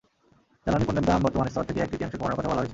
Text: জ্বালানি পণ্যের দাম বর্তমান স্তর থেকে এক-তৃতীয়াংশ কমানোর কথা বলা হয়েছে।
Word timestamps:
জ্বালানি 0.63 0.85
পণ্যের 0.87 1.07
দাম 1.09 1.19
বর্তমান 1.25 1.47
স্তর 1.51 1.67
থেকে 1.69 1.79
এক-তৃতীয়াংশ 1.81 2.13
কমানোর 2.19 2.37
কথা 2.37 2.49
বলা 2.49 2.61
হয়েছে। 2.61 2.69